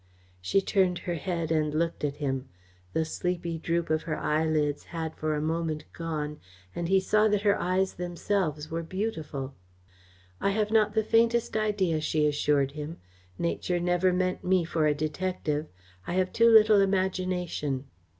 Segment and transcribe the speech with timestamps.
[0.41, 2.49] She turned her head and looked at him.
[2.93, 6.39] The sleepy droop of her eyelids had for a moment gone,
[6.73, 9.53] and he saw that her eyes themselves were beautiful.
[10.39, 12.97] "I have not the faintest idea," she assured him.
[13.37, 15.67] "Nature never meant me for a detective.
[16.07, 17.85] I have too little imagination."